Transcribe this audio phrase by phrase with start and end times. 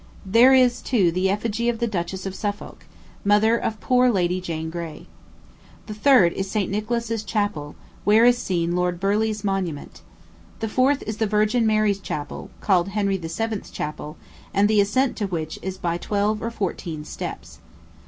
[0.25, 2.85] There is, too, the effigy of the Duchess of Suffolk,
[3.23, 5.05] mother of poor Lady Jane Grey.
[5.85, 6.71] The third is St.
[6.71, 10.01] Nicholas's Chapel, where is seen Lord Burleigh's monument.
[10.59, 14.17] The fourth is the Virgin Mary's Chapel, called Henry VII.'s Chapel,
[14.55, 17.59] and the ascent to which is by twelve or fourteen steps.